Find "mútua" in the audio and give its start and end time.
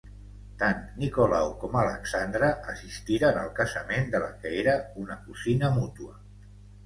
5.77-6.17